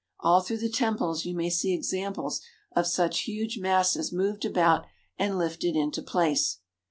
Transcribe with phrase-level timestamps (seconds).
[0.21, 2.41] All through the temples you may see examples
[2.75, 4.85] of such huge masses moved about
[5.19, 6.57] and lifted into place.